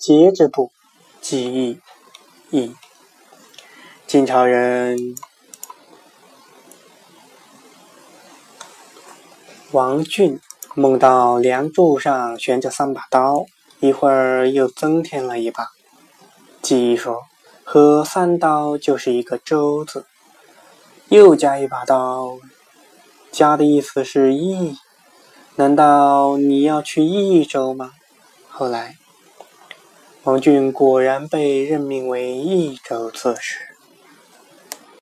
[0.00, 0.72] 节制部，
[1.20, 1.78] 记忆，
[2.48, 2.74] 忆。
[4.06, 5.14] 晋朝人
[9.72, 10.40] 王俊
[10.74, 13.44] 梦到梁柱上悬着三把刀，
[13.80, 15.68] 一会儿又增添了一把。
[16.62, 17.24] 记忆说
[17.62, 20.06] ：“和三刀就是一个周字，
[21.10, 22.38] 又加一把刀，
[23.30, 24.78] 加的意思是益。
[25.56, 27.92] 难道你要去益州吗？”
[28.48, 28.96] 后来，
[30.24, 33.69] 王俊果然被任命为益州刺史。